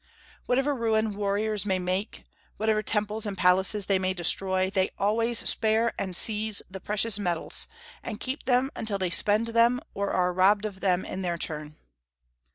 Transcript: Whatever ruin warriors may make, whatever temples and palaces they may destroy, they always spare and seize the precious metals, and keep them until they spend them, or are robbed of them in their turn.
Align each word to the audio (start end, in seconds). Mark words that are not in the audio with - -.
Whatever 0.47 0.73
ruin 0.73 1.13
warriors 1.13 1.63
may 1.63 1.77
make, 1.77 2.23
whatever 2.57 2.81
temples 2.81 3.27
and 3.27 3.37
palaces 3.37 3.85
they 3.85 3.99
may 3.99 4.15
destroy, 4.15 4.67
they 4.71 4.89
always 4.97 5.47
spare 5.47 5.93
and 5.99 6.15
seize 6.15 6.63
the 6.67 6.79
precious 6.79 7.19
metals, 7.19 7.67
and 8.01 8.19
keep 8.19 8.45
them 8.45 8.71
until 8.75 8.97
they 8.97 9.11
spend 9.11 9.49
them, 9.49 9.79
or 9.93 10.09
are 10.09 10.33
robbed 10.33 10.65
of 10.65 10.79
them 10.79 11.05
in 11.05 11.21
their 11.21 11.37
turn. 11.37 11.75